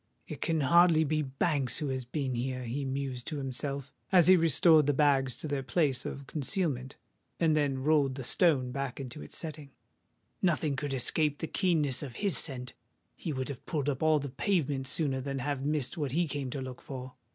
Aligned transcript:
"It 0.27 0.41
can 0.41 0.61
hardly 0.61 1.03
be 1.03 1.21
Banks 1.21 1.77
who 1.77 1.89
has 1.89 2.05
been 2.05 2.33
here," 2.33 2.63
he 2.63 2.85
mused 2.85 3.27
to 3.27 3.37
himself, 3.37 3.93
as 4.11 4.25
he 4.25 4.35
restored 4.35 4.87
the 4.87 4.95
bags 4.95 5.35
to 5.35 5.47
their 5.47 5.61
place 5.61 6.07
of 6.07 6.25
concealment, 6.25 6.95
and 7.39 7.55
then 7.55 7.83
rolled 7.83 8.15
the 8.15 8.23
stone 8.23 8.71
back 8.71 8.99
into 8.99 9.21
its 9.21 9.37
setting: 9.37 9.69
"nothing 10.41 10.75
could 10.75 10.95
escape 10.95 11.37
the 11.37 11.45
keenness 11.45 12.01
of 12.01 12.15
his 12.15 12.35
scent! 12.35 12.73
He 13.15 13.31
would 13.31 13.49
have 13.49 13.63
pulled 13.67 13.89
up 13.89 14.01
all 14.01 14.17
the 14.17 14.29
pavement 14.29 14.87
sooner 14.87 15.21
than 15.21 15.37
have 15.37 15.63
missed 15.63 15.99
what 15.99 16.13
he 16.13 16.27
came 16.27 16.49
to 16.49 16.61
look 16.61 16.81
for. 16.81 17.13